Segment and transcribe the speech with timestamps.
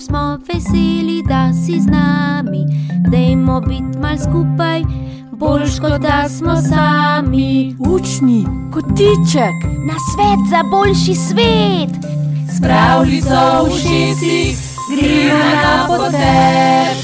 [0.00, 2.64] smo veseli, da si z nami.
[3.10, 4.82] Dajmo biti mal skupaj,
[5.32, 7.76] boljš kot da smo sami.
[7.78, 9.56] Učni, kotiček,
[9.86, 11.90] Na svet za boljši svet,
[12.62, 14.58] pravljico v šestih,
[14.90, 16.96] gremo na potek.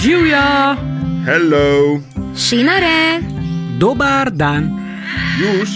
[0.00, 0.76] Živijo,
[1.24, 2.00] Hello,
[2.36, 3.22] šinare.
[3.78, 4.81] Dobar dan.
[5.40, 5.70] Juž,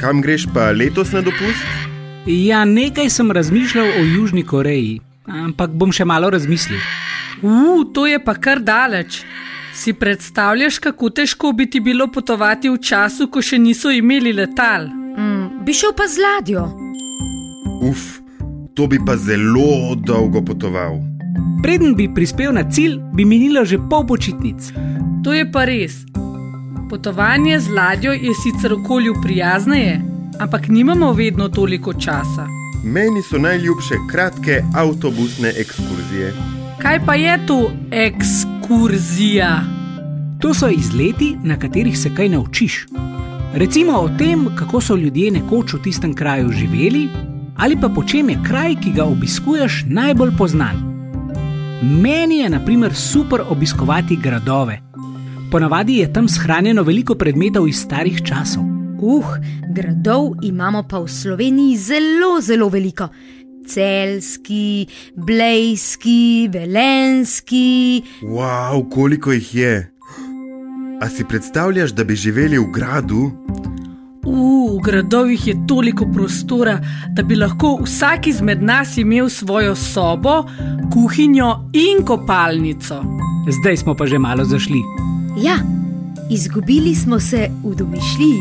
[0.00, 1.62] kam greš pa letos na dopust?
[2.26, 6.78] Ja, nekaj sem razmišljal o Južni Koreji, ampak bom še malo razmislil.
[7.42, 9.22] uh, to je pa kar daleč.
[9.74, 14.90] Si predstavljaš, kako težko bi ti bilo potovati v času, ko še niso imeli letal?
[14.90, 16.66] Mm, bi šel pa z ladjo.
[17.82, 18.20] Uf,
[18.74, 21.00] to bi pa zelo dolgo potoval.
[21.62, 24.74] Preden bi prispel na cilj, bi minilo že pol počitnic.
[25.24, 26.02] To je pa res.
[26.92, 30.00] Potovanje z ladjo je sicer okolju prijazneje,
[30.38, 32.46] ampak nimamo vedno toliko časa.
[32.84, 36.34] Meni so najljubše kratke avtobusne ekskurzije.
[36.78, 39.60] Kaj pa je to ekskurzija?
[40.40, 42.86] To so izleti, na katerih se kaj naučiš.
[43.54, 47.08] Recimo o tem, kako so ljudje nekoč v tistem kraju živeli,
[47.56, 50.76] ali pa po čem je kraj, ki ga obiskuješ, najbolj poznan.
[51.82, 54.91] Meni je, na primer, super obiskovati gradove.
[55.52, 58.64] Ponavadi je tam shranjeno veliko predmetov iz starih časov.
[59.04, 59.34] Uh,
[59.68, 63.10] gradov imamo pa v Sloveniji zelo, zelo veliko.
[63.68, 68.00] Celski, blejski, velenski.
[68.24, 69.92] Wow, koliko jih je!
[71.02, 73.28] A si predstavljaš, da bi živeli v gradu?
[74.24, 76.80] Uh, v gradovih je toliko prostora,
[77.12, 80.48] da bi lahko vsak izmed nas imel svojo sobo,
[80.92, 83.04] kuhinjo in kopalnico.
[83.60, 85.11] Zdaj smo pa že malo zašli.
[85.36, 85.56] Ja,
[86.30, 88.40] izgubili smo se v domišljiji.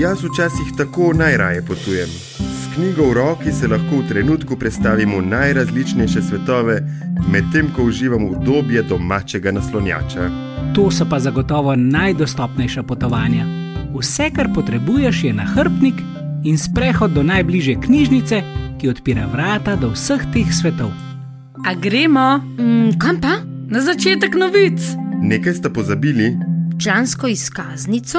[0.00, 2.08] Jaz včasih tako najraje potujem.
[2.38, 6.80] S knjigo v roki se lahko v trenutku predstavimo v najrazličnejše svetove,
[7.32, 10.30] medtem ko uživam udobje domačega naslonjača.
[10.74, 13.46] To so pa zagotovo najdostopnejša potovanja.
[13.98, 15.94] Vse, kar potrebuješ, je nahrbtnik
[16.44, 18.42] in sprehod do najbližje knjižnice,
[18.80, 20.90] ki odpira vrata do vseh teh svetov.
[21.66, 23.36] A gremo Mm, kam pa?
[23.68, 24.80] na začetek novic.
[25.22, 26.36] Nekaj sta pozabili,
[26.82, 28.18] Člansko izkaznico?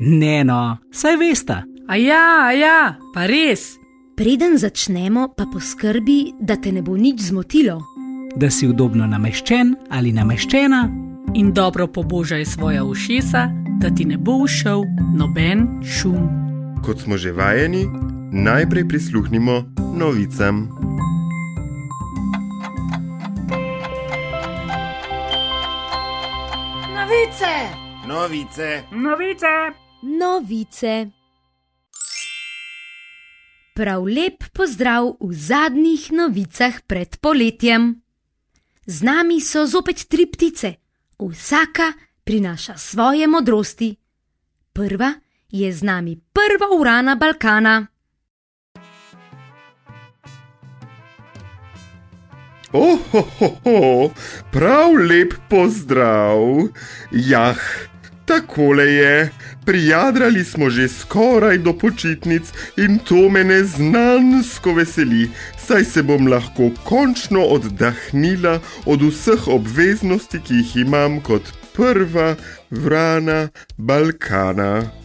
[0.00, 1.62] Ne, no, saj veste.
[1.88, 3.60] A ja, a ja, pa res.
[4.16, 7.80] Preden začnemo, pa poskrbi, da te ne bo nič zmotilo.
[8.36, 10.88] da si udobno nameščen ali nameščena,
[11.34, 13.48] In dobro pobožaj svoja ušesa,
[13.80, 14.82] da ti ne bo ušel
[15.16, 16.28] noben šum.
[16.84, 17.86] kot smo že vajeni,
[18.32, 19.64] najprej prisluhnimo
[19.96, 20.79] novicam.
[27.30, 28.06] Novice!
[28.06, 28.84] Novice!
[28.90, 29.72] Novice!
[30.02, 31.10] Novice.
[33.74, 38.02] Prav lep pozdrav v zadnjih novicah pred poletjem.
[38.86, 40.74] Z nami so zopet tri ptice,
[41.22, 41.92] vsaka
[42.26, 43.94] prinaša svoje modrosti.
[44.74, 45.14] Prva
[45.54, 47.86] je z nami prva urana Balkana.
[52.72, 54.10] Ohohoho,
[54.52, 56.38] prav lep pozdrav.
[57.10, 57.58] Jah,
[58.26, 59.30] takole je.
[59.66, 66.70] Prijadrali smo že skoraj do počitnic in to me neznansko veseli, saj se bom lahko
[66.84, 71.42] končno oddahnila od vseh obveznosti, ki jih imam kot
[71.74, 72.34] prva
[72.70, 75.00] vrana Balkana.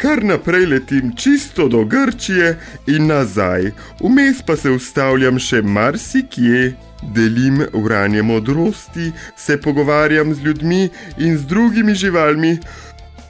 [0.00, 2.54] Kar naprej letim čisto do Grčije
[2.86, 6.72] in nazaj, vmes pa se ustavljam še marsikje.
[7.14, 12.58] Delim uranje modrosti, se pogovarjam z ljudmi in z drugimi živalmi.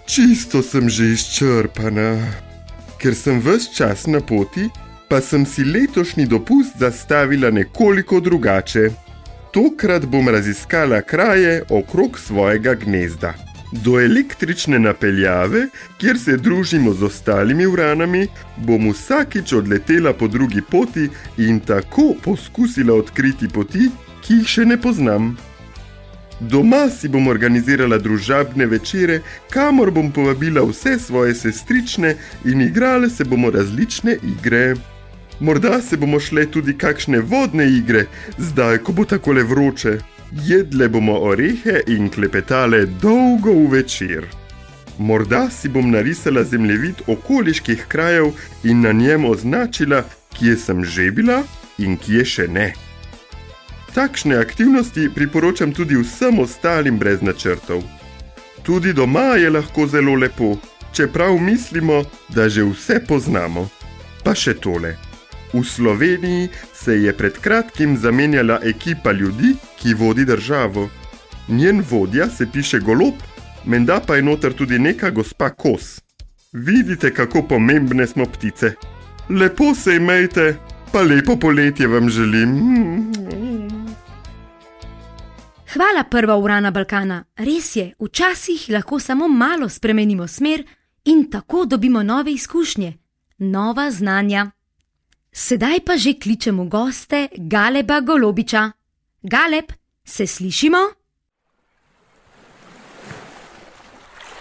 [0.06, 2.14] Čisto sem že izčrpana.
[3.02, 4.70] Ker sem ves čas na poti,
[5.08, 8.90] pa sem si letošnji dopust zastavila nekoliko drugače.
[9.50, 13.49] Tokrat bom raziskala kraje okrog svojega gnezda.
[13.72, 15.68] Do električne napeljave,
[15.98, 18.26] kjer se družimo z ostalimi uranami,
[18.56, 21.08] bom vsakič odletela po drugi poti
[21.38, 23.86] in tako poskusila odkriti poti,
[24.26, 25.36] ki jih še ne poznam.
[26.40, 29.20] Doma si bom organizirala družabne večere,
[29.52, 32.14] kamor bom povabila vse svoje sestrične
[32.44, 34.74] in igrale se bomo različne igre.
[35.40, 38.06] Morda se bomo šle tudi kakšne vodne igre,
[38.38, 39.98] zdaj, ko bo takole vroče.
[40.46, 44.26] Jedle bomo orehe in klepetale dolgo v večer.
[44.98, 48.32] Morda si bom narisala zemljevid okoliških krajev
[48.64, 50.04] in na njem označila,
[50.38, 51.42] kje sem že bila
[51.78, 52.72] in kje še ne.
[53.94, 57.82] Takšne aktivnosti priporočam tudi vsem ostalim brez načrtov.
[58.62, 60.56] Tudi doma je lahko zelo lepo.
[60.92, 63.68] čeprav mislimo, da že vse poznamo.
[64.24, 65.09] Pa še tole.
[65.52, 70.88] V Sloveniji se je pred kratkim zamenjala ekipa ljudi, ki vodi državo.
[71.48, 73.14] Njen vodja se piše golob,
[73.66, 76.00] menda pa je noter tudi neka gospa Kos.
[76.52, 78.72] Vidite, kako pomembne smo ptice.
[79.28, 80.56] Lepo se imejte,
[80.92, 82.50] pa lepo poletje vam želim.
[85.72, 87.24] Hvala, prva urana Balkana.
[87.36, 90.64] Res je, včasih lahko samo malo spremenimo smer
[91.04, 92.98] in tako dobimo nove izkušnje,
[93.38, 94.50] nova znanja.
[95.32, 98.70] Sedaj pa že kličemo goste Galeba Golobiča.
[99.22, 99.72] Galeb,
[100.04, 100.78] se slišimo?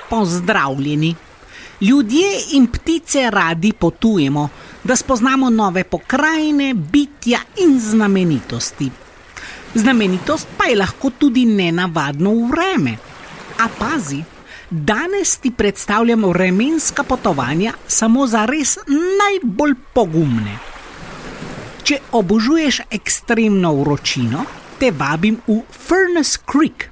[0.10, 1.16] Pozdravljeni.
[1.82, 4.50] Ljudje in ptice radi potujemo,
[4.84, 8.90] da spoznamo nove pokrajine, bitja in znamenitosti.
[9.76, 12.98] Znamenitost pa je lahko tudi nenavadno vreme.
[13.60, 14.24] A pazi,
[14.70, 20.69] danes ti predstavljamo vremenska potovanja samo za res najbolj pogumne.
[21.84, 24.46] Če obožuješ ekstremno vročino,
[24.80, 26.90] te vabim v Furnace Creek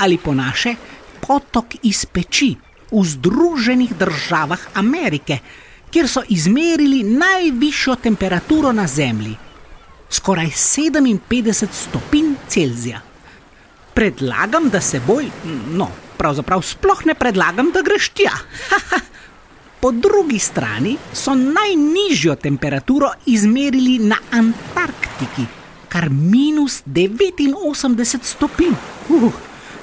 [0.00, 0.74] ali po naše
[1.20, 2.54] potok iz peči
[2.90, 5.38] v Združenih državah Amerike,
[5.90, 9.36] kjer so izmerili najvišjo temperaturo na Zemlji,
[10.10, 13.00] skoraj 57 stopinj Celzija.
[13.94, 15.28] Predlagam, da se boj,
[15.74, 18.34] no, pravzaprav sploh ne predlagam, da greš tja.
[19.80, 25.46] Po drugi strani so najnižjo temperaturo izmerili na Antarktiki,
[25.88, 28.74] kar minus 89 stopinj.
[29.08, 29.32] Uh,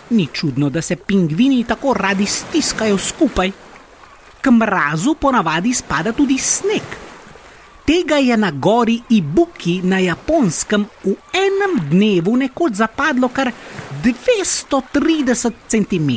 [0.09, 3.51] ni čudno, da se pingvini tako radi stiskajo skupaj.
[4.41, 6.83] K mrazu ponavadi spada tudi sneg.
[7.85, 13.51] Tega je na gori Ibuki na japonskem v enem dnevu nekoč zapadlo kar
[14.03, 16.11] 230 cm.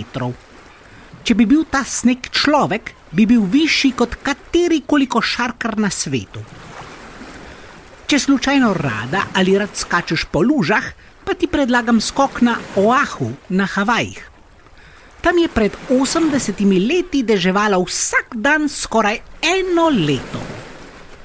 [1.22, 6.42] Če bi bil ta sneg človek, bi bil višji kot katerikoli košarkar na svetu.
[8.10, 10.84] Če slučajno rada ali rad skačeš po lužah,
[11.24, 14.30] pa ti predlagam skok na Oahu na Havajih.
[15.20, 20.40] Tam je pred 80 leti deževalo vsak dan skoraj eno leto.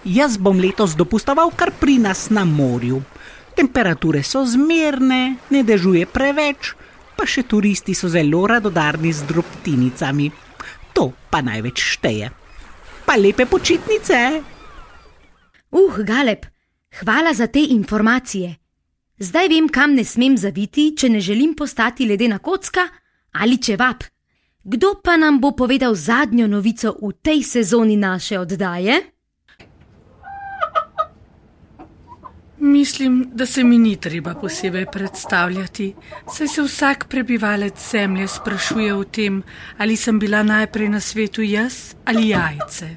[0.06, 3.02] Jaz bom letos dopustoval kar pri nas na morju.
[3.56, 6.76] Temperature so zmerne, ne dežuje preveč,
[7.16, 10.45] pa še turisti so zelo radodarni z drobtinicami.
[10.96, 12.32] To pa največ šteje.
[13.06, 14.42] Pa lepe počitnice.
[15.72, 16.48] Uh, Galeb,
[17.04, 18.56] hvala za te informacije.
[19.20, 22.88] Zdaj vem, kam ne smem zaviti, če ne želim postati ledena kocka
[23.32, 24.04] ali čevap.
[24.64, 29.15] Kdo pa nam bo povedal zadnjo novico v tej sezoni naše oddaje?
[32.66, 35.94] Mislim, da se mi ni treba posebej predstavljati,
[36.34, 39.44] saj se vsak prebivalec zemlje sprašuje o tem,
[39.78, 42.88] ali sem bila najprej na svetu jaz ali jajce.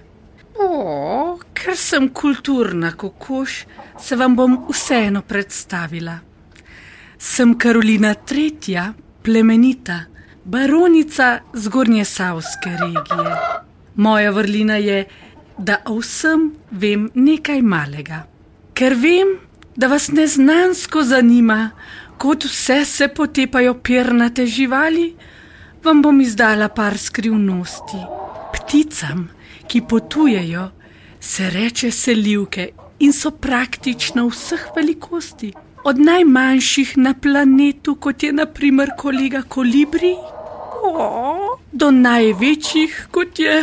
[0.55, 3.67] O, ker sem kulturna kokoš,
[4.01, 6.19] se vam bom vseeno predstavila.
[7.19, 8.79] Sem Karolina III.,
[9.23, 9.99] plemenita,
[10.45, 13.37] baronica zgornje Savske regije.
[13.95, 15.05] Moja vrlina je,
[15.59, 18.23] da o vsem vem nekaj malega.
[18.75, 19.37] Ker vem,
[19.79, 21.71] da vas neznansko zanima,
[22.19, 25.13] kot vse se potepajo pernate živali,
[25.85, 28.01] vam bom izdala par skrivnosti.
[28.53, 29.29] Pticam,
[29.69, 30.65] ki potujejo,
[31.21, 35.53] se reče selivke in so praktično vseh velikosti.
[35.85, 40.17] Od najmanjših na planetu, kot je naprimer kolega Kolibri,
[41.73, 43.63] do največjih, kot je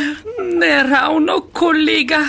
[0.64, 2.24] ne ravno kolega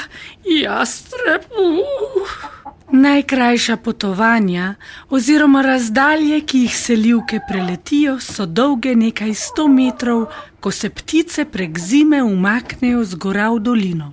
[0.45, 1.47] Jastreb.
[1.55, 2.56] Uh.
[2.97, 4.75] Najkrajša potovanja
[5.11, 10.23] oziroma razdalje, ki jih selivke preletijo, so dolge nekaj sto metrov,
[10.61, 14.13] ko se ptice prek zime umaknejo z gora v dolino.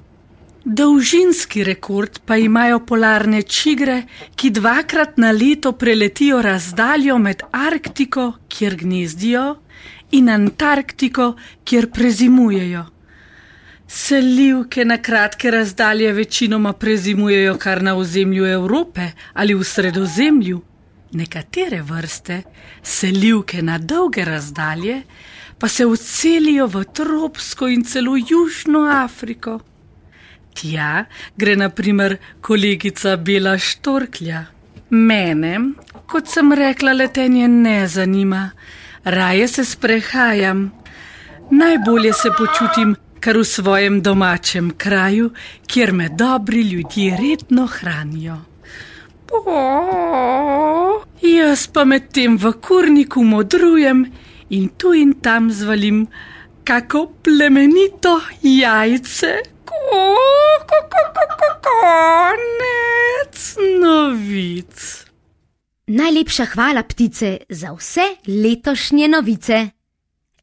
[0.65, 4.01] Dolžinski rekord pa imajo polarne čigre,
[4.35, 9.45] ki dvakrat na leto preletijo razdaljo med Arktiko, kjer gnezdijo,
[10.11, 12.85] in Antarktiko, kjer prezimujejo.
[13.87, 20.61] Selivke na kratke razdalje večinoma prezimujejo kar na ozemlju Evrope ali v sredozemlju.
[21.11, 22.41] Nekatere vrste,
[22.83, 25.01] selivke na dolge razdalje,
[25.59, 29.59] pa se vselijo v tropsko in celo južno Afriko.
[30.53, 31.05] Tja
[31.37, 34.45] gre naprimer kolegica Bela Štorklja.
[34.89, 35.59] Mene,
[36.07, 38.49] kot sem rekla, letenje ne zanima,
[39.03, 40.71] raje se sprehajam.
[41.51, 45.31] Najbolje se počutim kar v svojem domačem kraju,
[45.67, 48.37] kjer me dobri ljudje redno hranijo.
[49.31, 54.05] O, jaz pa medtem v kurniku modrujem
[54.49, 56.07] in tu in tam zvalim
[56.63, 59.31] kako plemenito jajce.
[59.65, 59.79] Ko,
[60.67, 63.39] ko, ko, ko, ko, konec
[63.79, 64.83] novic.
[65.87, 69.82] Najlepša hvala, ptice, za vse letošnje novice.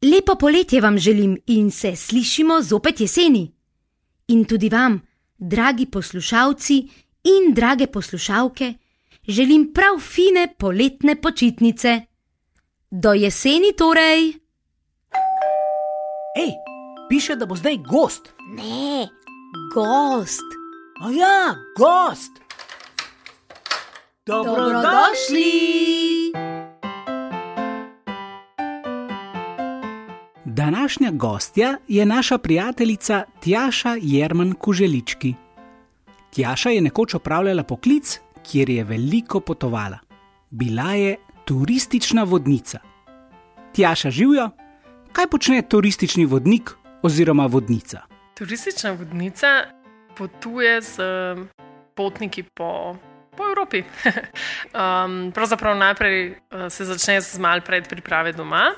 [0.01, 3.51] Lepo poletje vam želim in se slišimo zopet jeseni.
[4.27, 5.01] In tudi vam,
[5.37, 6.75] dragi poslušalci
[7.23, 8.73] in drage poslušalke,
[9.27, 12.01] želim prav fine poletne počitnice.
[12.91, 14.33] Do jeseni torej!
[16.37, 16.51] Ej,
[17.09, 18.33] piše, da bo zdaj gost.
[18.55, 19.07] Ne,
[19.75, 20.61] gost!
[21.03, 22.31] A ja, gost.
[24.25, 26.10] Dobrodošli.
[30.61, 35.33] Današnja gostja je naša prijateljica Tjaša Jerman Kuželički.
[36.33, 38.19] Tjaša je nekoč opravljala poklic,
[38.51, 39.97] kjer je veliko potovala.
[40.49, 41.15] Bila je
[41.45, 42.79] turistična vodnica.
[43.73, 44.49] Tjaša živijo,
[45.11, 48.01] kaj počne turistični vodnik oziroma vodnica?
[48.37, 49.47] Turistična vodnica
[50.17, 50.99] potuje z
[51.95, 52.95] potniki po,
[53.37, 53.83] po Evropi.
[54.73, 58.71] um, pravzaprav najprej uh, se začne z malo predpriprave doma,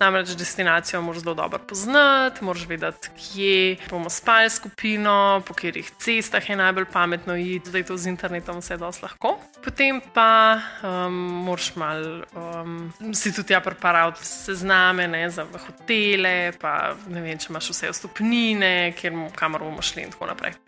[0.00, 6.50] namreč destinacijo moraš zelo dobro poznati, moraš vedeti, kje bomo spali skupino, po katerih cestah
[6.50, 9.38] je najbolj pametno iti, zdaj to z internetom vse dosti lahko.
[9.64, 11.14] Potem pa um,
[11.46, 17.52] moraš malo um, si tudi ja preparati sezname ne, za hotele, pa ne vem, če
[17.52, 20.58] imaš vse vstopnine, kjer, kamor bomo šli in tako naprej.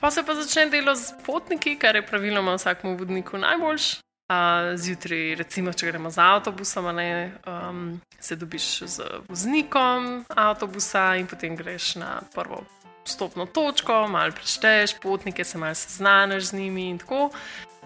[0.00, 4.00] Pa se pa začne delo z potniki, kar je praviloma vsakmu vodniku najboljš.
[4.30, 7.08] Uh, zjutraj, recimo, če gremo z avtobusom, a ne,
[7.44, 12.62] um, se dobiš z voznikom avtobusa in potem greš na prvo
[13.04, 17.30] stopno točko, malo prešteješ potnike, se malo seznaniš z njimi in tako.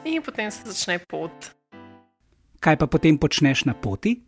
[0.04, 1.50] In potem se začne pot.
[2.60, 4.20] Kaj pa potem počneš na poti?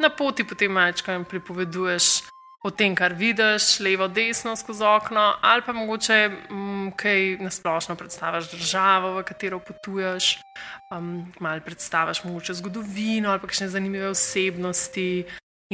[0.00, 2.22] Na poti potem malčkaj pripoveduješ
[2.66, 6.16] o tem, kar vidiš, levo, desno skozi okno, ali pa mogoče
[6.50, 10.32] mm, kaj nasplošno predstaviš državo, v katero potuješ,
[10.90, 15.24] um, malo predstaviš mogoče zgodovino ali pa kakšne zanimive osebnosti.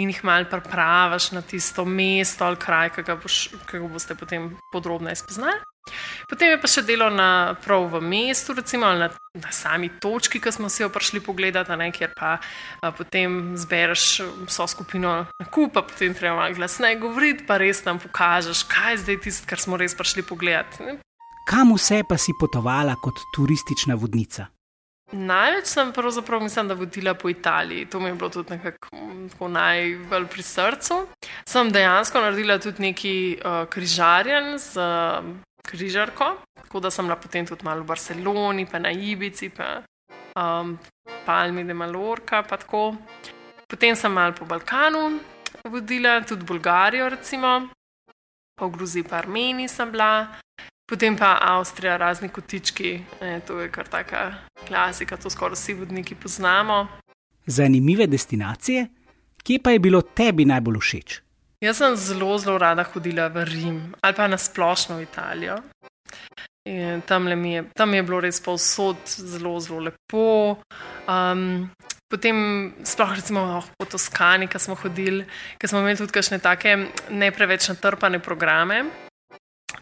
[0.01, 4.17] In jih malo prepravaš na tisto mesto ali kraj, ki ga, boš, ki ga boste
[4.17, 5.72] potem podrobneje spoznali.
[6.31, 10.53] Potem je pa še delo na prav v mestu, recimo na, na sami točki, ki
[10.55, 15.75] smo si jo prišli pogledati, ne, kjer pa a, potem zbereš vso skupino na kup,
[15.75, 19.61] pa potem treba malo glasneje govoriti, pa res nam pokažeš, kaj je zdaj tisto, kar
[19.61, 20.87] smo res prišli pogledati.
[20.87, 20.99] Ne.
[21.45, 24.47] Kam vse pa si potovala kot turistična vodnica?
[25.13, 27.85] Največ sem pravzaprav mislim, da vodila po Italiji.
[27.93, 31.07] To mi je bilo tudi nekako mm, najbolj pri srcu.
[31.45, 35.35] Sem dejansko naredila tudi neki uh, križarjen z uh,
[35.69, 39.83] križarko, tako da sem bila potem tudi malo v Barceloni, pa na Ibici, pa
[40.37, 40.79] um,
[41.27, 42.43] Palmi de Mallorca.
[42.43, 42.97] Pa tako.
[43.69, 45.21] potem sem malo po Balkanu
[45.65, 47.69] vodila, tudi Bolgarijo, recimo,
[48.55, 50.29] pa v Gruziji, pa Armeniji sem bila.
[50.87, 54.35] Potem pa Avstrija, razni kotički, e, to je kar taka
[54.67, 56.89] klasika, to skoraj vsi vodniki poznamo.
[57.47, 58.87] Zanimive destinacije,
[59.43, 61.22] kje pa je bilo tebi najbolj všeč?
[61.63, 65.61] Jaz sem zelo, zelo rada hodila v Rim ali pa nasplošno v Italijo.
[67.07, 70.59] Tam, je, tam je bilo res povsod zelo, zelo lepo.
[71.07, 71.71] Um,
[72.11, 75.23] potem, sploh recimo oh, po Toskani, ki smo hodili,
[75.59, 76.75] ker smo imeli tudi kakšne take
[77.11, 78.83] ne preveč natrpane programe.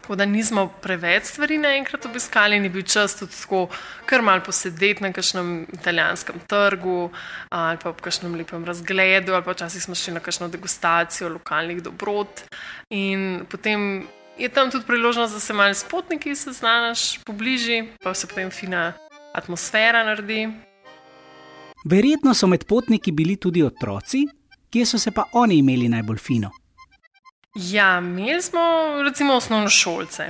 [0.01, 3.67] Tako da nismo preveč stvari naenkrat obiskali, ni bil čas tudi tako,
[4.05, 7.11] kar mal posedeti na kakšnem italijanskem trgu
[7.49, 11.83] ali pa v kakšnem lepem razgledu, ali pa včasih smo šli na kakšno degustacijo lokalnih
[11.83, 12.41] dobrot.
[12.89, 18.27] In potem je tam tudi priložnost, da se malo s potniki seznaniš pobližje, pa se
[18.27, 18.93] potem fina
[19.33, 20.47] atmosfera naredi.
[21.85, 24.25] Verjetno so med potniki bili tudi otroci,
[24.69, 26.51] kje so se pa oni imeli najbolj fino.
[27.55, 28.61] Ja, imeli smo
[29.03, 30.29] recimo osnovno šolce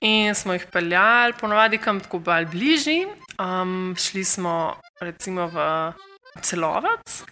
[0.00, 3.06] in smo jih peljali, ponovadi kam tako bolj bližji.
[3.38, 5.92] Um, šli smo recimo v
[6.42, 7.24] celovac,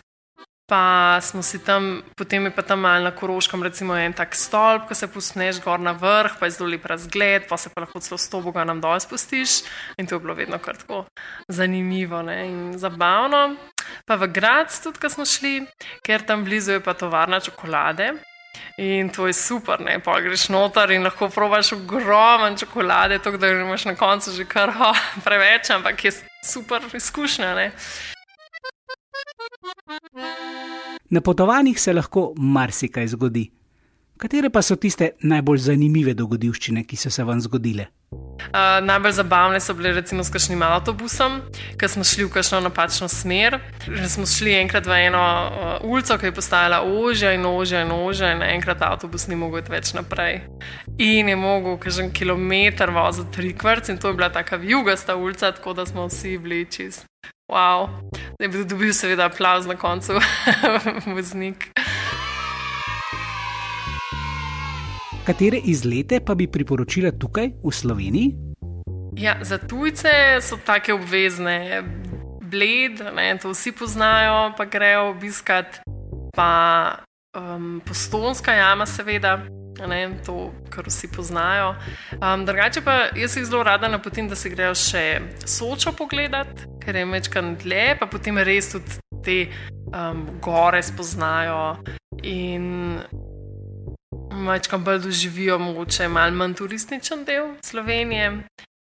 [0.69, 4.89] pa smo si tam, potem je pa tam mal na Koroškem, recimo en tak stolp,
[4.89, 8.01] ko se pusneš gor na vrh, pa je zelo lep razgled, pa se pa lahko
[8.01, 9.63] celo s toboga nam dol spustiš.
[9.99, 11.05] In to je bilo vedno kar tako
[11.49, 12.47] zanimivo ne?
[12.47, 13.57] in zabavno.
[14.07, 15.67] Pa v grad tudi, ko smo šli,
[16.05, 18.13] ker tam blizu je pa tovarna čokolade.
[18.79, 23.51] In to je super, ne pa greš noter in lahko probaš ogromen čokolade, tako da
[23.51, 24.93] imaš na koncu že kar ho,
[25.27, 26.13] preveč, ampak je
[26.45, 27.55] super izkušnja.
[27.55, 27.71] Ne?
[31.11, 33.58] Na potovanjih se lahko marsikaj zgodi.
[34.19, 37.85] Katere pa so tiste najbolj zanimive dogodivščine, ki so se vam zgodile?
[38.11, 41.37] Uh, najbolj zabavne so bile recimo s kakšnim avtobusom,
[41.79, 43.61] ker smo šli v kakšno napačno smer.
[43.87, 47.93] Že smo šli enkrat v eno uh, ulico, ki je postajala ožja in ožja in
[47.95, 50.41] ožja, in enkrat avtobus ni mogel iti več naprej.
[50.99, 55.79] In je mogel kažen kilometr voziti trikvrt, in to je bila taka jugasta ulica, tako
[55.79, 57.07] da smo vsi bili čist.
[57.49, 57.87] Wow,
[58.41, 60.19] da bil dobil seveda aplauz na koncu,
[61.15, 61.71] voznik.
[65.29, 68.29] Katere izlete pa bi priporočila tukaj, v Sloveniji?
[69.13, 70.09] Ja, za tujce
[70.41, 71.83] so take obvezne,
[72.41, 75.83] bled, ne, to vsi poznajo, pa grejo obiskat,
[76.33, 77.05] pa
[77.37, 79.37] um, postonska jama, seveda.
[79.89, 81.75] Ne, to, kar vsi poznajo.
[82.17, 85.05] Um, drugače pa jaz jih zelo rada napotim, da se grejo še
[85.45, 89.39] sočo pogledat, ker je večkrat dlje, pa potem res tudi te
[89.93, 91.77] um, gore spoznajo
[92.25, 92.97] in
[94.47, 98.31] večkrat bolj doživijo, mogoče malo manj turističen del Slovenije.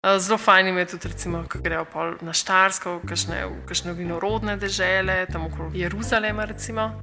[0.06, 1.86] Uh, Zelo fajn je tudi, recimo, ko grejo
[2.22, 6.46] na Štarsko, v kakšne, v kakšne vinorodne dežele, tam okrog Jeruzalema.
[6.46, 7.02] Recimo.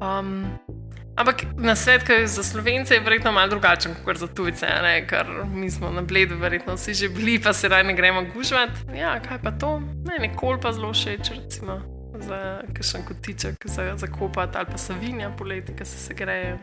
[0.00, 0.44] Um,
[1.16, 5.06] ampak na svet, ki je za slovence, je verjetno malo drugačen kot za tujce, ne?
[5.06, 8.92] ker mi smo na bledu, verjetno vsi že bili, pa se raj ne gremo gužvati.
[8.92, 9.80] Ja, kaj pa to?
[9.80, 11.80] Meni nikoli pa zelo všeč, recimo.
[12.20, 16.58] Za kakšen kotiček, za, za kopati ali pa savinja poleti, ki se, se greje.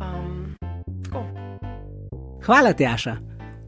[0.00, 0.56] Um,
[1.04, 1.24] tako.
[2.46, 3.16] Hvala, Tjaša.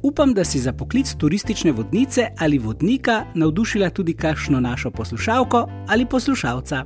[0.03, 6.07] Upam, da si za poklic turistične vodnice ali vodnika navdušila tudi kakšno našo poslušalko ali
[6.07, 6.85] poslušalca.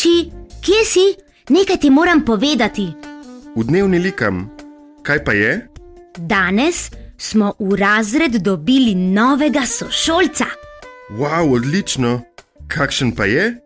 [0.00, 0.32] Oči,
[0.64, 1.02] kje si?
[1.52, 2.88] Nekaj ti moram povedati.
[3.52, 4.48] V dnevni likam.
[5.04, 5.68] Kaj pa je?
[6.16, 6.88] Danes
[7.20, 10.48] smo v razred dobili novega sošolca.
[11.20, 12.24] Wow, odlično.
[12.64, 13.60] Kakšen pa je?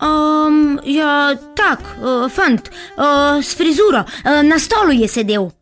[0.00, 5.52] Um, ja, tak, uh, fant, uh, s frizuro, uh, na stolu je sedel.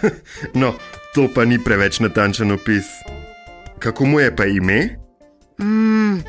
[0.56, 0.72] No,
[1.12, 2.88] to pa ni preveč natančen opis.
[3.84, 4.96] Kako mu je pa ime?
[5.60, 6.24] Mm,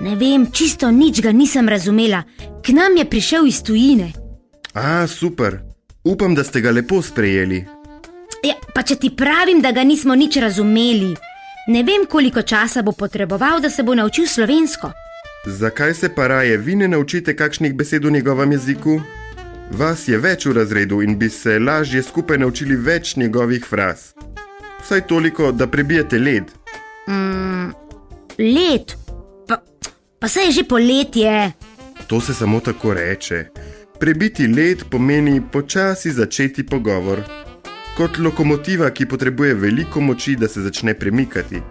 [0.00, 2.22] ne vem, čisto nič ga nisem razumela.
[2.62, 4.12] K nam je prišel iz tujine.
[4.74, 5.58] A, super.
[6.04, 7.64] Upam, da ste ga lepo sprejeli.
[8.44, 11.16] Ja, pa če ti pravim, da ga nismo nič razumeli,
[11.68, 14.92] ne vem, koliko časa bo potreboval, da se bo naučil slovensko.
[15.46, 19.00] Zakaj se pa raje vi ne naučite kakšnih besed v njegovem jeziku?
[19.70, 24.12] Vas je več v razredu in bi se lažje skupaj naučili več njegovih fraz.
[24.82, 26.52] Vsaj toliko, da prebijete led.
[27.08, 27.72] Mm,
[28.38, 29.07] pa,
[30.18, 31.52] pa se je že poletje.
[32.06, 33.44] To se samo tako reče.
[34.00, 37.22] Prebiti led pomeni počasi začeti pogovor.
[37.96, 41.62] Kot lokomotiva, ki potrebuje veliko moči, da se začne premikati.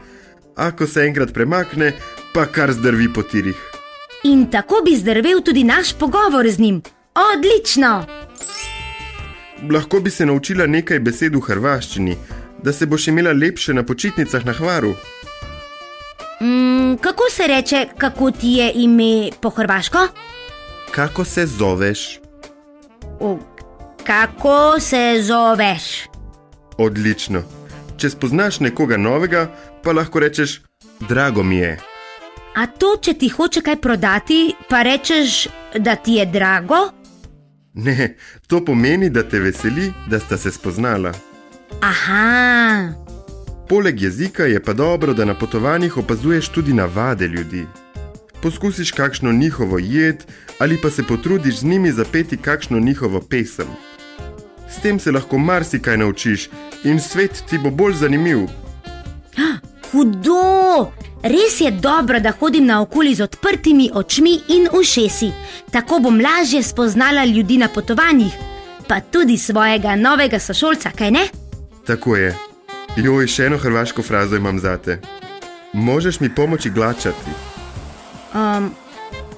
[0.56, 1.94] A ko se enkrat premakne,
[2.34, 3.58] pa kar zdrvi po tirih.
[4.24, 6.82] In tako bi zdrvel tudi naš pogovor z njim.
[7.16, 8.06] Odlično!
[9.72, 12.18] Lahko bi se naučila nekaj besed v hrvaščini,
[12.64, 14.94] da se boš imela lepše na počitnicah na Hvaru.
[16.42, 16.67] Mm,
[17.02, 20.08] kako se reče, kako ti je ime po hrvaško?
[20.92, 22.20] Kako se zoveš?
[23.20, 23.38] O,
[24.04, 26.08] kako se zoveš?
[26.78, 27.44] Odlično.
[27.98, 29.48] Če spoznaš nekoga novega,
[29.84, 30.62] pa lahko rečeš:
[31.00, 31.80] Drago mi je.
[32.56, 35.48] A to, če ti hoče kaj prodati, pa rečeš,
[35.78, 36.90] da ti je drago?
[37.74, 38.16] Ne,
[38.48, 41.12] to pomeni, da te veseli, da sta se spoznala.
[41.82, 42.94] Aha,
[43.70, 47.66] Poleg jezika je pa dobro, da na potovanjih opazuješ tudi navade ljudi.
[48.42, 50.24] Poskusiš kakšno njihovo jed
[50.60, 53.68] ali pa se potrudiš z njimi zapeti kakšno njihovo pesem.
[54.70, 56.50] S tem se lahko marsikaj naučiš
[56.84, 58.40] in svet ti bo bolj zanimiv.
[59.92, 60.92] hudo!
[61.24, 65.32] Res je dobro, da hodim naokoli z odprtimi očmi in ušesi.
[65.72, 68.34] Tako bom lažje spoznala ljudi na potovanjih,
[68.88, 71.28] pa tudi svojega novega sošolca, kaj ne?
[71.86, 72.47] Tako je.
[72.98, 75.00] Joj, še eno hrvaško frazo imam zate.
[75.74, 77.32] Možeš mi pomoči glačati,
[78.34, 78.72] Um,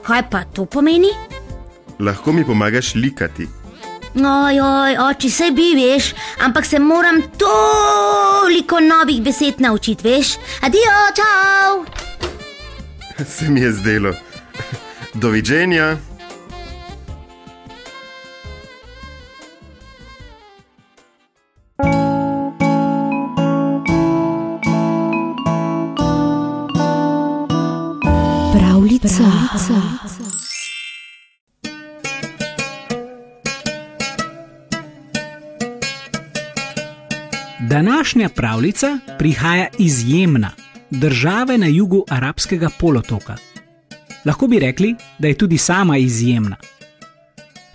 [0.03, 1.07] kaj pa to pomeni?
[1.99, 3.47] lahko mi pomagaš likati.
[4.15, 10.27] Ojoj, oči se bi, veš, ampak se moram toliko novih besed naučiti, veš.
[10.61, 11.85] Adijo, čau!
[13.27, 14.13] Se mi je zdelo.
[15.13, 15.97] Doviđenja.
[37.69, 40.51] Današnja pravljica prihaja iz Jemna,
[40.89, 43.36] države na jugu arabskega polotoka.
[44.25, 46.55] Lahko bi rekli, da je tudi sama izjemna.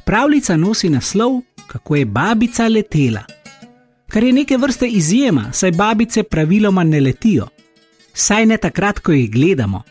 [0.05, 3.23] Pravljica nosi naslov, kako je babica letela.
[4.09, 7.49] Kar je neke vrste izjema, saj babice praviloma ne letijo,
[8.15, 9.83] saj ne takrat, ko jih gledamo.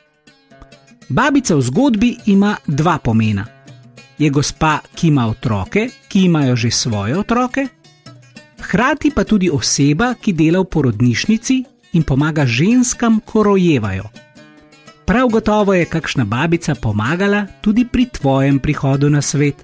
[1.09, 3.45] Babica v zgodbi ima dva pomena.
[4.17, 7.67] Je gospa, ki ima otroke, ki imajo že svoje otroke,
[8.63, 11.57] hkrati pa tudi oseba, ki dela v porodnišnici
[11.93, 14.07] in pomaga ženskam, ko rojevajo.
[15.05, 19.59] Prav gotovo je kakšna babica pomagala tudi pri tvojem prihodu na svet.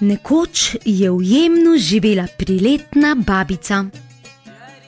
[0.00, 3.84] Nekoč je v Jemnu živela priletna babica.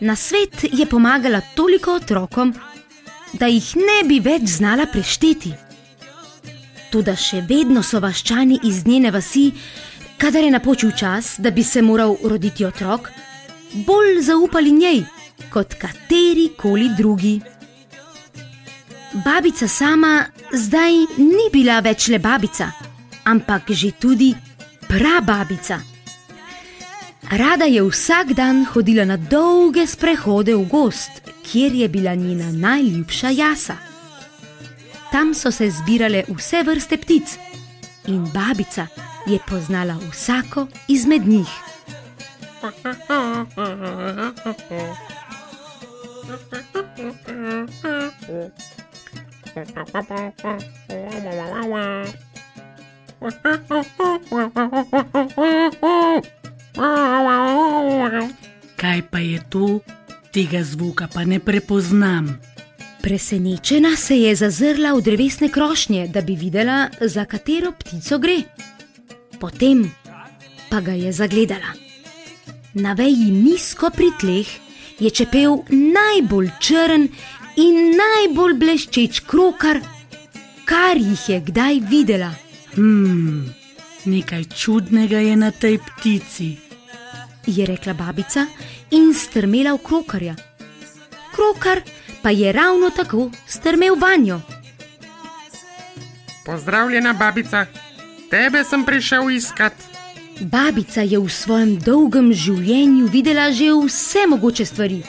[0.01, 2.55] Na svet je pomagala toliko otrokom,
[3.33, 5.64] da jih ne bi več znala prešteti.
[6.95, 9.49] Tudi še vedno so vaščani iz njene vasi,
[10.17, 13.09] kadar je napočil čas, da bi se moral roditi otrok,
[13.87, 15.01] bolj zaupali njej
[15.51, 17.41] kot kateri koli drugi.
[19.25, 20.13] Babica sama
[20.53, 22.69] zdaj ni bila več le babica,
[23.25, 24.29] ampak že tudi
[24.87, 25.81] prababica.
[27.35, 33.35] Rada je vsak dan hodila na dolge sprehode v gost, kjer je bila njena najljubša
[33.35, 33.94] jasa.
[35.15, 37.39] Tam so se zbirale vse vrste ptic
[38.07, 38.87] in babica
[39.27, 41.49] je poznala vsako izmed njih.
[58.77, 59.81] Kaj pa je to?
[60.33, 62.54] Tega zvuka pa ne prepoznam.
[63.05, 68.39] Presenečena se je zazrla v drevesne krošnje, da bi videla, za katero ptico gre.
[69.41, 69.83] Potem
[70.71, 71.75] pa ga je zagledala.
[72.75, 74.49] Na veji nizko pri tleh
[74.99, 77.05] je čepel najbolj črn
[77.61, 79.83] in najbolj bleščeč krokar,
[80.65, 82.31] kar jih je kdaj videla.
[82.73, 83.53] Hmm,
[84.05, 86.57] nekaj čudnega je na tej ptici.
[87.47, 88.47] Je rekla babica
[88.97, 90.37] in strmela v krokarja.
[91.37, 91.85] Krokar
[92.25, 94.41] pa je ravno tako strmel vanjo.
[96.47, 97.67] Pozdravljena, babica,
[98.31, 99.73] tebe sem prišel iskat.
[100.41, 105.03] Babica je v svojem dolgem življenju videla že vse mogoče stvari,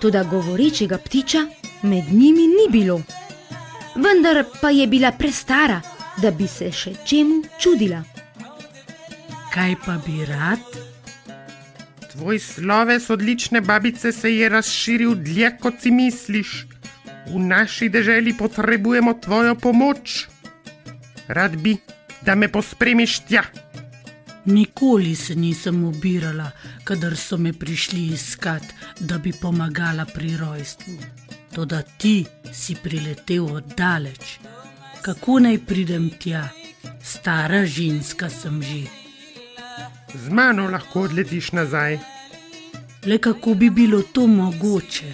[0.00, 1.46] tudi govorečega ptiča
[1.82, 3.00] med njimi ni bilo.
[3.96, 5.80] Vendar pa je bila prestara,
[6.22, 8.02] da bi se še čemu čudila.
[9.54, 10.87] Kaj pa bi rad?
[12.18, 16.66] Tvoj sloves odlične babice se je razširil dlje, kot si misliš.
[17.30, 20.26] V naši deželi potrebujemo tvojo pomoč.
[21.28, 21.76] Rad bi,
[22.22, 23.44] da me pospremiš tja.
[24.44, 26.50] Nikoli se nisem ubirala,
[26.84, 28.66] kadar so me prišli iskat,
[29.00, 30.98] da bi pomagala pri rojstvu.
[31.54, 34.38] Toda ti si priletel oddaleč.
[35.02, 36.48] Kako naj pridem tja?
[37.02, 39.07] Stara ženska sem že.
[40.14, 41.98] Z mano lahko odletiš nazaj.
[43.06, 45.12] Le kako bi bilo to mogoče?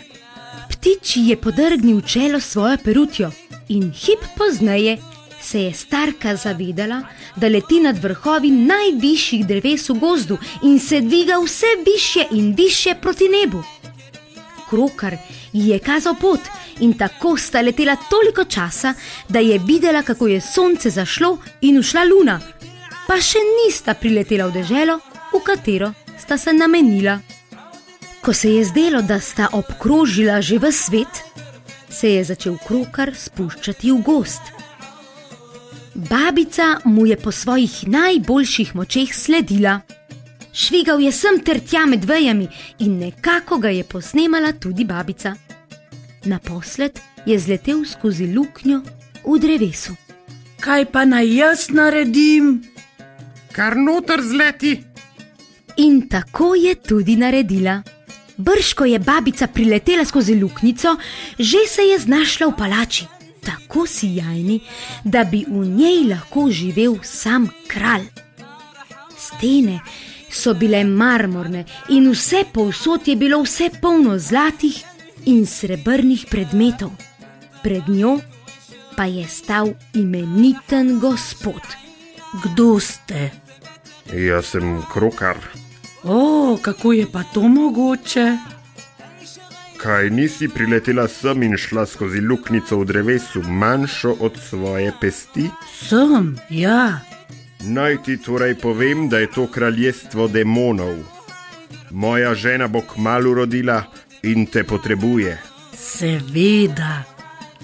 [0.71, 3.31] Ptič je podrgnil čelo svojo perutjo
[3.69, 4.99] in hip pozneje
[5.43, 7.03] se je starka zavedala,
[7.37, 12.95] da leti nad vrhovi najvišjih dreves v gozdu in se dviga vse više in više
[13.03, 13.63] proti nebu.
[14.69, 15.17] Krokar
[15.53, 16.41] ji je kazal pot
[16.81, 18.95] in tako sta letela toliko časa,
[19.29, 22.41] da je videla, kako je sonce zašlo in ušla luna,
[23.07, 24.99] pa še nista priletela v deželo,
[25.33, 27.21] v katero sta se namenila.
[28.25, 31.23] Ko se je zdelo, da sta obkrožila že v svet,
[31.91, 34.43] se je začel krokar spuščati v gost.
[35.95, 39.81] Babica mu je po svojih najboljših močeh sledila.
[40.53, 45.35] Švigal je sem ter tja med vejami in nekako ga je posnemala tudi babica.
[46.25, 48.81] Naposled je zletel skozi luknjo
[49.25, 49.95] v drevesu.
[50.61, 52.74] Kaj pa naj jaz naredim?
[53.55, 54.81] Kar noter zleti.
[55.77, 57.83] In tako je tudi naredila.
[58.37, 60.97] Brško je babica priletela skozi luknjico,
[61.39, 63.05] že se je znašla v palači,
[63.47, 64.61] tako sijajni,
[65.05, 68.09] da bi v njej lahko živel sam kralj.
[69.19, 69.79] Stene
[70.31, 74.83] so bile marmorne in vse povsod je bilo vse polno zlatih
[75.25, 76.91] in srebrnih predmetov.
[77.63, 78.19] Pred njo
[78.97, 81.85] pa je stal imeniten gospod.
[82.43, 83.31] Kdo ste?
[84.11, 85.39] Jaz sem krokar.
[86.05, 88.37] O, kako je pa to mogoče?
[89.77, 95.51] Kaj nisi priletela sem in šla skozi luknjico v drevesu, manjšo od svoje pesti?
[95.89, 97.01] Sem, ja.
[97.61, 100.97] Naj ti torej povem, da je to kraljestvo demonov.
[101.91, 103.83] Moja žena bo kmalo rodila
[104.23, 105.39] in te potrebuje.
[105.77, 107.05] Seveda.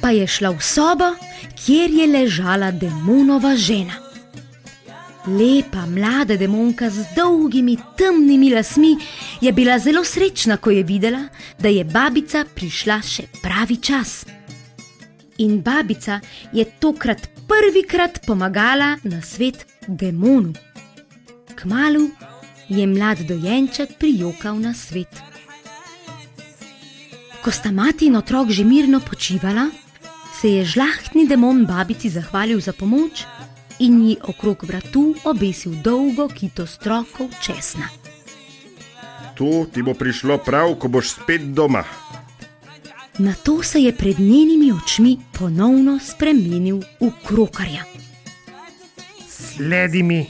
[0.00, 1.10] Pa je šla v sobo,
[1.56, 3.99] kjer je ležala demonova žena.
[5.26, 8.96] Lepa mlada demonka z dolgimi temnimi lasmi
[9.40, 11.28] je bila zelo srečna, ko je videla,
[11.58, 14.24] da je babica prišla še pravi čas.
[15.44, 16.20] In babica
[16.52, 20.54] je tokrat prvikrat pomagala na svet demonu.
[21.54, 22.08] Kmalu
[22.68, 25.20] je mlad dojenček prijokal na svet.
[27.44, 29.68] Ko sta mati in otrok že mirno počivala,
[30.40, 33.26] se je žlahtni demon babici zahvalil za pomoč
[33.80, 37.88] in ji okrog vratu obesil dolgo kito strokov česna.
[39.34, 41.84] To ti bo prišlo prav, ko boš spet doma.
[43.18, 47.84] Na to se je pred njenimi očmi ponovno spremenil v krokarja.
[49.28, 50.26] Sledi mi.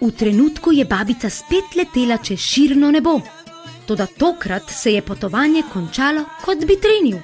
[0.00, 3.20] V trenutku je babica spet letela čez širno nebo.
[3.86, 7.18] Toda tokrat se je potovanje končalo, kot bi trenil.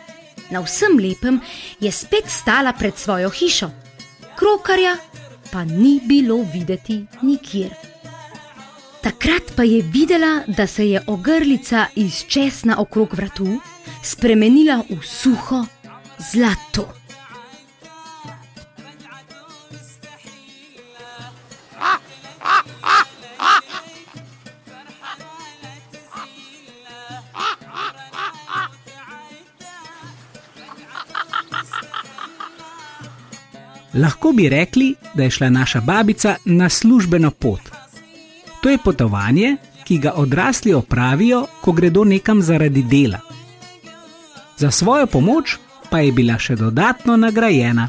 [0.51, 1.41] Na vsem lepem
[1.81, 3.71] je spet stala pred svojo hišo.
[4.39, 4.97] Krokarja
[5.53, 7.75] pa ni bilo videti nikjer.
[9.03, 13.47] Takrat pa je videla, da se je ogrlica iz česna okrog vratu
[14.03, 15.65] spremenila v suho
[16.33, 16.89] zlato.
[33.99, 37.61] Lahko bi rekli, da je šla naša babica na službeno pot.
[38.63, 43.19] To je potovanje, ki ga odrasli opravijo, ko gredo nekam zaradi dela.
[44.57, 45.57] Za svojo pomoč
[45.91, 47.89] pa je bila še dodatno nagrajena.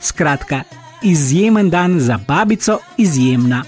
[0.00, 0.62] Skratka,
[1.02, 3.64] izjemen dan za babico, izjemna.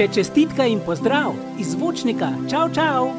[0.00, 2.30] Še čestitka in pozdrav iz zvočnika.
[2.48, 3.10] Čau, čau!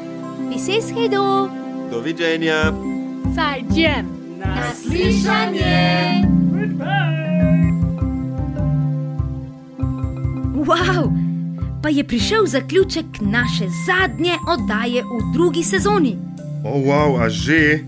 [0.50, 1.46] Pises hedo!
[1.92, 2.72] Doviđenja.
[3.36, 4.08] Zajđem.
[4.42, 6.26] Naslišanje.
[10.66, 11.06] Wow!
[11.82, 16.18] Pa je prišel zaključek naše zadnje oddaje v drugi sezoni.
[16.66, 17.78] O, wow, a že?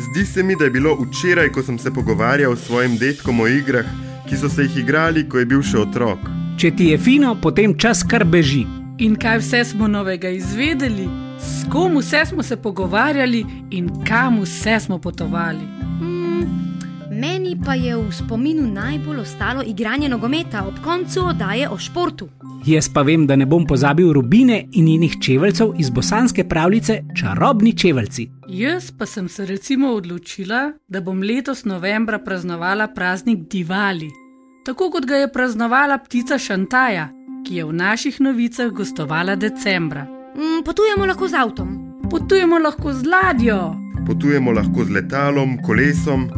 [0.00, 3.46] Zdi se mi, da je bilo včeraj, ko sem se pogovarjal s svojim detkom o
[3.46, 3.84] igrah,
[4.28, 6.33] ki so se jih igrali, ko je bil še otrok.
[6.54, 8.62] Če ti je fino, potem čas kar beži.
[9.02, 11.08] In kaj vse smo novega izvedeli,
[11.42, 13.40] s kom vse smo se pogovarjali
[13.74, 15.66] in kam vse smo potovali.
[16.00, 16.46] Mm,
[17.10, 22.30] meni pa je v spominu najbolj ostalo igranje nogometa ob koncu oddaje o športu.
[22.66, 27.76] Jaz pa vem, da ne bom pozabil Rubine in njenih čeveljcev iz bosanske pravljice Čarobni
[27.76, 28.30] čeveljci.
[28.48, 34.10] Jaz pa sem se recimo odločila, da bom letos novembra praznovala praznik Divali,
[34.64, 37.08] tako kot ga je praznovala ptica Šantaja,
[37.46, 40.06] ki je v naših novicah gostovala decembra.
[40.36, 41.68] Mm, potujemo lahko z avtom.
[42.10, 43.74] Potujemo lahko z ladjo,
[44.06, 46.28] Potujemo lahko z letalom, kolesom,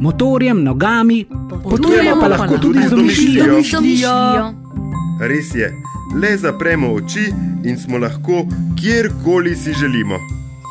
[0.00, 1.26] Motorjem, nogami,
[1.62, 3.44] potujemo pa lahko tudi z domišljijo.
[3.46, 4.54] domišljijo.
[5.20, 5.68] res je,
[6.22, 7.30] le zapremo oči
[7.64, 8.42] in smo lahko
[8.80, 10.18] kjerkoli si želimo.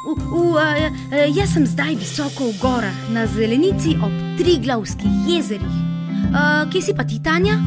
[0.07, 0.89] U, u, a, a,
[1.31, 5.80] jaz sem zdaj visoko v gorah, na zelenici ob Triglavskih jezerih.
[6.33, 7.57] A, kje si pa ti, Tanja?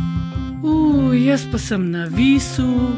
[0.64, 2.94] Uj, jaz pa sem na visu,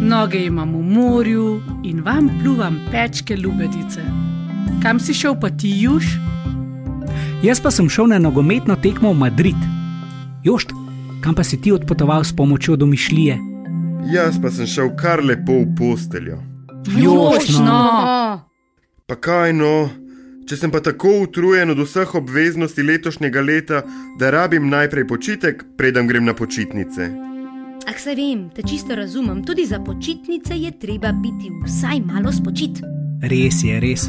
[0.00, 1.48] noge imam v morju
[1.82, 4.04] in vam pluvam pečke lubedice.
[4.82, 6.06] Kam si šel pa ti, Juž?
[7.42, 9.60] Jaz pa sem šel na nogometno tekmo v Madrid.
[10.44, 10.70] Jošt,
[11.22, 13.38] kam pa si ti odpotoval s pomočjo domišljije?
[14.12, 16.38] Jaz pa sem šel kar lepo v posteljo.
[16.94, 17.82] Jošt, no.
[19.06, 19.90] Pa kaj no,
[20.48, 23.82] če sem pa tako utrujen od vseh obveznosti letošnjega leta,
[24.18, 27.10] da rabim najprej počitek, preden grem na počitnice.
[27.88, 29.44] Ah, se vem, te čisto razumem.
[29.44, 32.80] Tudi za počitnice je treba biti vsaj malo spočit.
[33.22, 34.08] Res je, res.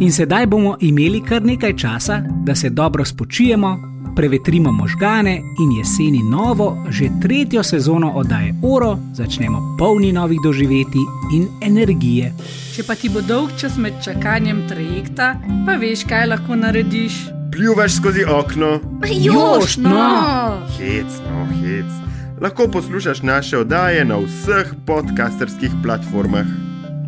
[0.00, 6.22] In sedaj bomo imeli kar nekaj časa, da se dobro spočijemo, prevetrimo možgane in jeseni
[6.30, 12.32] novo, že tretjo sezono oddaje Oro začnemo polni novih doživetij in energije.
[12.76, 15.34] Če pa ti bo dolg čas med čakanjem trajekta,
[15.66, 17.12] pa veš, kaj lahko narediš.
[17.52, 18.78] Pljuvaš skozi okno,
[19.12, 20.62] Jož, no.
[20.78, 21.92] hec, no, hec.
[22.40, 26.46] lahko poslušaš naše oddaje na vseh podcasterskih platformah.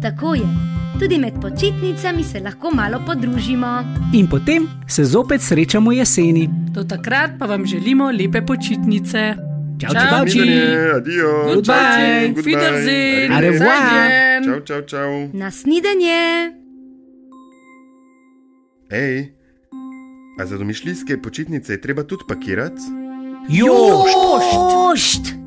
[0.02, 0.73] Tako je.
[1.00, 3.84] Tudi med počitnicami se lahko malo podružimo.
[4.12, 6.48] In potem se zopet srečamo jeseni.
[6.74, 9.34] Do takrat pa vam želimo lepe počitnice.
[9.80, 10.00] Čau, Čau.
[10.02, 11.30] čau, Nasvidenje, adijo.
[11.44, 12.42] Goodbye, Goodbye.
[12.42, 13.32] Wiedersehen.
[13.32, 13.82] Au revoir.
[13.82, 14.44] Zajden.
[14.44, 15.28] Čau, čau, čau.
[15.32, 16.52] Na snidenje!
[18.90, 19.32] Ej,
[20.40, 22.82] a za domišljijske počitnice je treba tudi pakirati?
[23.48, 24.16] Jošt!
[24.92, 25.43] Ošt!